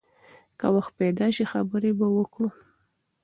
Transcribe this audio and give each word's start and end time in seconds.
که 0.59 0.67
وخت 0.75 0.91
پیدا 0.99 1.27
شي، 1.35 1.43
خبرې 1.51 1.91
به 1.99 2.07
وکړو. 2.17 2.49